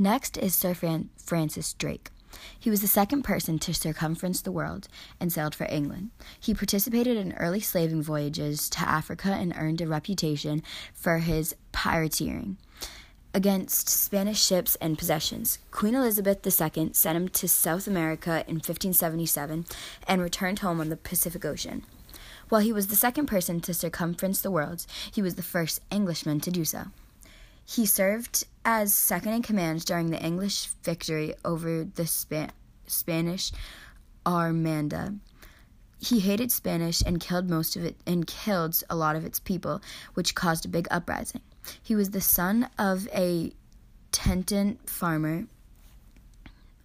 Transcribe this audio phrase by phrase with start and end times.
[0.00, 2.10] Next is Sir Fran- Francis Drake.
[2.56, 4.86] He was the second person to circumference the world
[5.18, 6.10] and sailed for England.
[6.38, 10.62] He participated in early slaving voyages to Africa and earned a reputation
[10.94, 12.56] for his pirateering
[13.34, 15.58] against Spanish ships and possessions.
[15.72, 19.66] Queen Elizabeth II sent him to South America in 1577
[20.06, 21.84] and returned home on the Pacific Ocean.
[22.48, 26.40] While he was the second person to circumference the world, he was the first Englishman
[26.40, 26.86] to do so.
[27.64, 32.50] He served as second in command during the English victory over the Spa-
[32.86, 33.50] Spanish
[34.26, 35.14] Armada.
[35.98, 39.80] He hated Spanish and killed most of it and killed a lot of its people,
[40.12, 41.40] which caused a big uprising.
[41.82, 43.52] He was the son of a
[44.12, 45.46] tenant farmer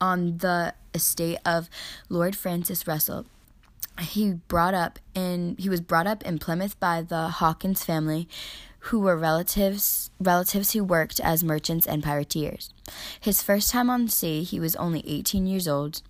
[0.00, 1.68] on the estate of
[2.08, 3.26] Lord Francis Russell.
[4.00, 8.28] He brought up in he was brought up in Plymouth by the Hawkins family,
[8.88, 12.68] who were relatives relatives who worked as merchants and pirateers.
[13.18, 16.02] His first time on sea, he was only 18 years old,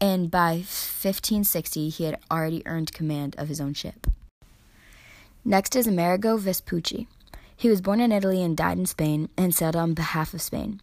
[0.00, 4.06] and by 1560 he had already earned command of his own ship.
[5.44, 7.08] Next is Amerigo Vespucci.
[7.56, 10.80] He was born in Italy and died in Spain and sailed on behalf of Spain.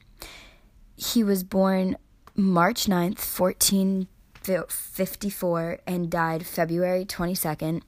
[0.95, 1.97] He was born
[2.35, 7.83] March 9th, 1454 and died February 22nd,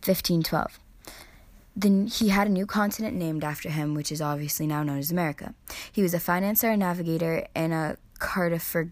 [0.00, 0.78] 1512.
[1.78, 5.12] Then he had a new continent named after him, which is obviously now known as
[5.12, 5.54] America.
[5.92, 8.90] He was a financier, a navigator, and a cartographer.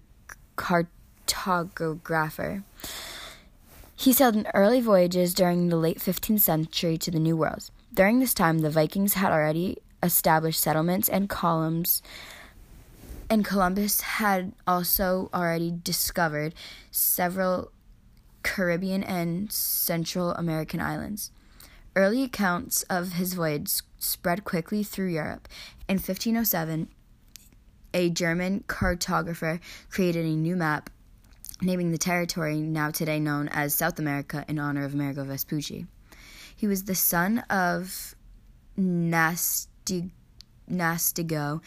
[3.96, 7.72] He sailed in early voyages during the late 15th century to the New World.
[7.92, 12.02] During this time, the Vikings had already established settlements and columns,
[13.28, 16.54] and Columbus had also already discovered
[16.92, 17.72] several
[18.44, 21.32] Caribbean and Central American islands.
[21.96, 25.48] Early accounts of his voyage spread quickly through Europe.
[25.88, 26.88] In 1507,
[27.94, 30.90] a German cartographer created a new map
[31.62, 35.86] naming the territory now today known as South America in honor of Amerigo Vespucci.
[36.54, 38.14] He was the son of
[38.78, 40.10] Nastig-
[40.70, 41.62] Nastigo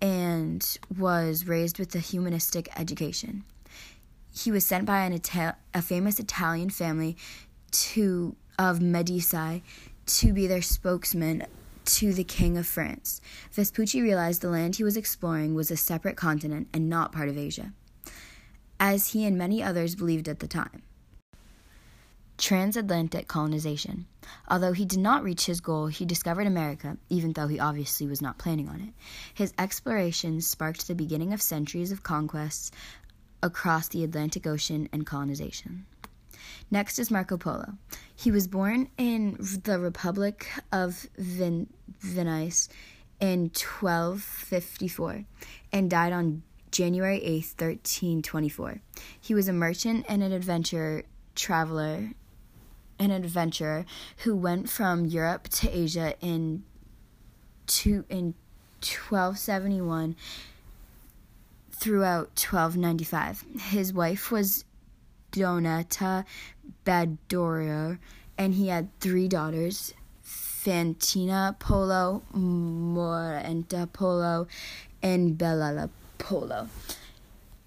[0.00, 3.44] and was raised with a humanistic education.
[4.34, 7.18] He was sent by an Ita- a famous Italian family
[7.70, 9.62] to of Medici
[10.06, 11.44] to be their spokesman
[11.84, 13.20] to the King of France.
[13.52, 17.38] Vespucci realized the land he was exploring was a separate continent and not part of
[17.38, 17.72] Asia,
[18.78, 20.82] as he and many others believed at the time.
[22.36, 24.06] Transatlantic colonization.
[24.48, 28.22] Although he did not reach his goal, he discovered America, even though he obviously was
[28.22, 28.94] not planning on it.
[29.34, 32.70] His explorations sparked the beginning of centuries of conquests
[33.42, 35.86] across the Atlantic Ocean and colonization.
[36.70, 37.74] Next is Marco Polo.
[38.14, 42.68] He was born in the Republic of Vin- Venice
[43.20, 45.24] in 1254
[45.72, 48.80] and died on January 8th, 1324.
[49.20, 51.04] He was a merchant and an adventurer
[51.34, 52.10] traveler
[52.98, 53.84] an adventurer
[54.18, 56.64] who went from Europe to Asia in
[57.66, 58.34] two in
[58.80, 60.16] 1271
[61.70, 63.44] throughout 1295.
[63.60, 64.64] His wife was
[65.32, 66.24] Donata
[66.84, 67.98] Badorio,
[68.36, 69.94] and he had three daughters
[70.24, 74.46] Fantina Polo, Morenta Polo,
[75.02, 76.68] and Bella Polo.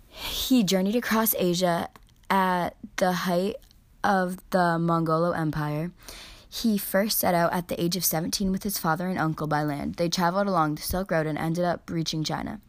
[0.08, 1.90] He journeyed across Asia
[2.30, 3.56] at the height
[4.04, 5.92] of the Mongolo Empire.
[6.54, 9.64] He first set out at the age of 17 with his father and uncle by
[9.64, 9.96] land.
[9.96, 12.60] They traveled along the Silk Road and ended up reaching China.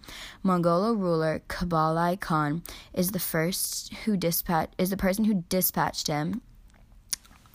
[0.44, 2.62] Mongolo ruler Kublai Khan
[2.94, 6.42] is the first who dispatch is the person who dispatched him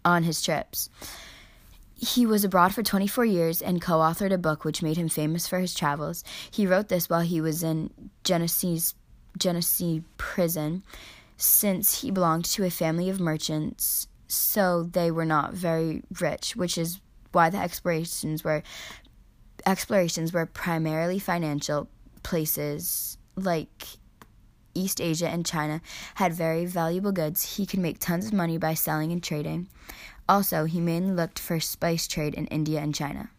[0.04, 0.90] on his trips.
[1.96, 5.48] He was abroad for 24 years and co authored a book which made him famous
[5.48, 6.26] for his travels.
[6.52, 7.90] He wrote this while he was in
[8.26, 8.96] Genoese,
[9.38, 10.84] Genoese prison
[11.38, 16.78] since he belonged to a family of merchants, so they were not very rich, which
[16.78, 17.00] is
[17.32, 18.64] why the explorations were
[19.66, 21.90] explorations were primarily financial
[22.24, 23.86] places like
[24.74, 25.82] East Asia and China
[26.16, 27.58] had very valuable goods.
[27.58, 29.68] He could make tons of money by selling and trading.
[30.30, 33.30] Also, he mainly looked for spice trade in India and China.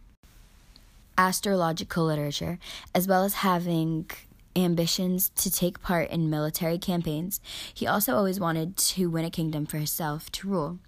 [1.16, 2.58] Astrological literature,
[2.94, 4.10] as well as having
[4.64, 7.40] ambitions to take part in military campaigns.
[7.72, 10.78] He also always wanted to win a kingdom for himself to rule.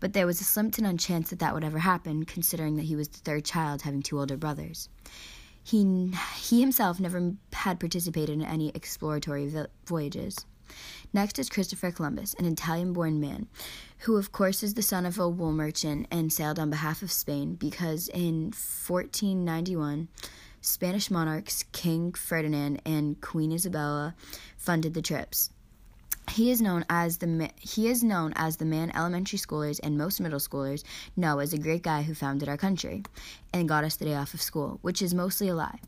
[0.00, 2.84] But there was a slim to none chance that that would ever happen, considering that
[2.84, 4.88] he was the third child, having two older brothers.
[5.62, 9.52] He, he himself never had participated in any exploratory
[9.84, 10.46] voyages.
[11.12, 13.46] Next is Christopher Columbus, an Italian born man,
[14.00, 17.12] who, of course, is the son of a wool merchant and sailed on behalf of
[17.12, 20.08] Spain because in 1491,
[20.66, 24.16] Spanish monarchs King Ferdinand and Queen Isabella
[24.56, 25.50] funded the trips.
[26.32, 30.20] He is known as the he is known as the man elementary schoolers and most
[30.20, 30.84] middle schoolers
[31.16, 33.04] know as a great guy who founded our country
[33.54, 35.78] and got us the day off of school, which is mostly a lie.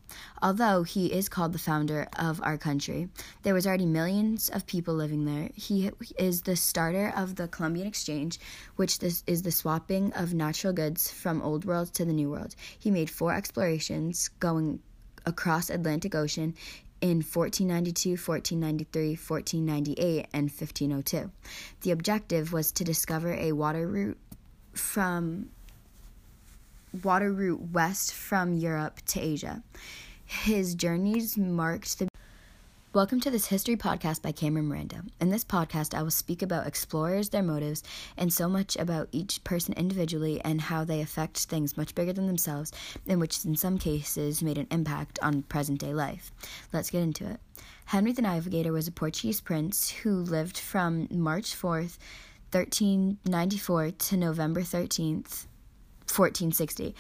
[0.41, 3.09] Although he is called the founder of our country,
[3.43, 5.51] there was already millions of people living there.
[5.55, 8.39] He is the starter of the Columbian Exchange,
[8.77, 12.55] which this is the swapping of natural goods from old world to the new world.
[12.79, 14.81] He made four explorations going
[15.27, 16.55] across Atlantic Ocean
[17.01, 21.31] in 1492, 1493, 1498, and 1502.
[21.83, 24.19] The objective was to discover a water route
[24.73, 25.51] from
[27.03, 29.63] water route west from Europe to Asia.
[30.25, 32.09] His journeys marked the
[32.99, 35.05] Welcome to this history podcast by Cameron Miranda.
[35.21, 37.85] In this podcast, I will speak about explorers, their motives,
[38.17, 42.27] and so much about each person individually and how they affect things much bigger than
[42.27, 42.73] themselves,
[43.07, 46.33] and which in some cases made an impact on present day life.
[46.73, 47.39] Let's get into it.
[47.85, 51.99] Henry the Navigator was a Portuguese prince who lived from March 4th,
[52.51, 55.47] 1394 to November 13th,
[56.11, 56.97] 1460.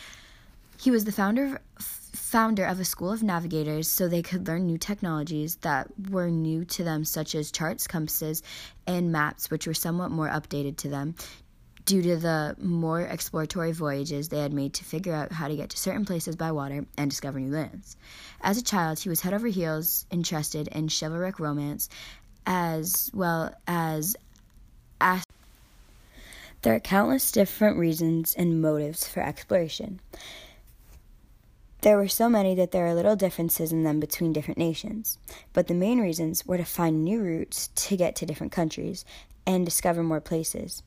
[0.79, 4.67] He was the founder of founder of a school of navigators so they could learn
[4.67, 8.43] new technologies that were new to them, such as charts, compasses,
[8.87, 11.15] and maps, which were somewhat more updated to them
[11.89, 15.71] due to the more exploratory voyages they had made to figure out how to get
[15.71, 17.97] to certain places by water and discover new lands.
[18.43, 21.89] As a child, he was head over heels interested in chivalric romance
[22.45, 24.17] as well as.
[26.61, 30.01] there are countless different reasons and motives for exploration.
[31.83, 35.17] There were so many that there are little differences in them between different nations,
[35.53, 39.05] but the main reasons were to find new routes to get to different countries
[39.47, 40.83] and discover more places.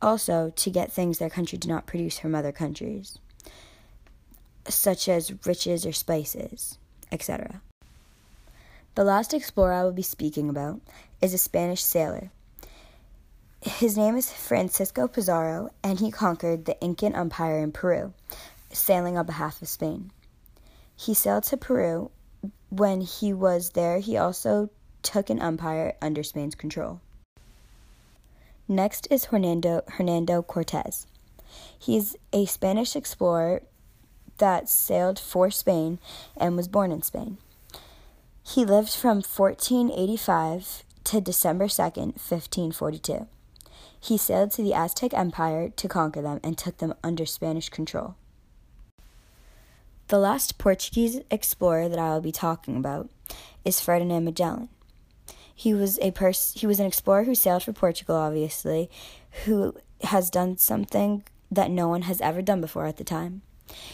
[0.00, 3.18] Also, to get things their country did not produce from other countries,
[4.66, 6.78] such as riches or spices,
[7.12, 7.60] etc.
[8.94, 10.80] The last explorer I will be speaking about
[11.20, 12.30] is a Spanish sailor.
[13.60, 18.14] His name is Francisco Pizarro, and he conquered the Incan Empire in Peru,
[18.72, 20.10] sailing on behalf of Spain.
[20.96, 22.10] He sailed to Peru.
[22.70, 24.70] When he was there, he also
[25.02, 27.00] took an empire under Spain's control.
[28.66, 31.06] Next is Hernando, Hernando Cortez.
[31.78, 33.62] He is a Spanish explorer
[34.38, 35.98] that sailed for Spain
[36.36, 37.38] and was born in Spain.
[38.42, 43.26] He lived from 1485 to December 2nd, 1542.
[44.00, 48.16] He sailed to the Aztec Empire to conquer them and took them under Spanish control.
[50.08, 53.08] The last Portuguese explorer that I will be talking about
[53.64, 54.68] is Ferdinand Magellan.
[55.54, 58.90] He was a pers- he was an explorer who sailed for Portugal obviously,
[59.46, 63.40] who has done something that no one has ever done before at the time.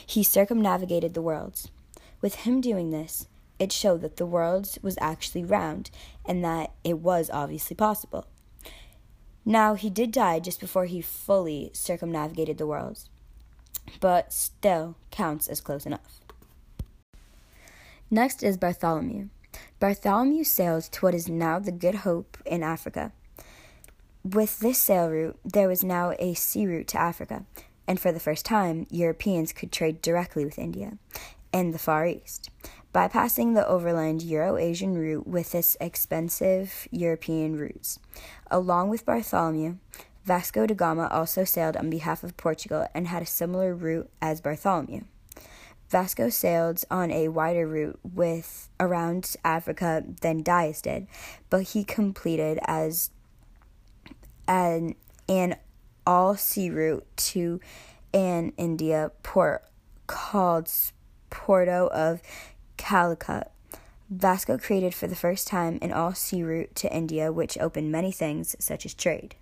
[0.05, 1.71] He circumnavigated the world.
[2.21, 3.29] With him doing this,
[3.61, 5.93] it showed that the world was actually round
[6.27, 8.27] and that it was obviously possible.
[9.45, 13.10] Now, he did die just before he fully circumnavigated the worlds
[13.99, 16.21] but still counts as close enough.
[18.11, 19.29] Next is Bartholomew.
[19.79, 23.13] Bartholomew sailed to what is now the Good Hope in Africa.
[24.23, 27.47] With this sail route, there was now a sea route to Africa,
[27.87, 30.99] and for the first time, Europeans could trade directly with India
[31.53, 32.51] and the Far East,
[32.95, 37.99] bypassing the overland Euro Asian route with its expensive European routes.
[38.51, 39.77] Along with Bartholomew,
[40.31, 44.41] Vasco da Gama also sailed on behalf of Portugal and had a similar route as
[44.41, 45.01] Bartholomew.
[45.89, 51.09] Vasco sailed on a wider route with around Africa than Dias did,
[51.51, 53.11] but he completed as
[54.47, 54.95] an
[55.29, 55.57] an
[56.07, 57.59] all sea route to
[58.15, 59.65] an India port
[60.07, 60.71] called
[61.31, 62.23] Porto of
[62.77, 63.51] Calicut.
[64.09, 68.13] Vasco created for the first time an all sea route to India, which opened many
[68.13, 69.35] things such as trade.